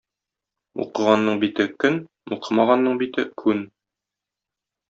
Укыганның 0.85 1.37
бите— 1.43 1.67
көн, 1.83 1.99
укымаганның 2.39 2.99
бите— 3.05 3.29
күн. 3.43 3.65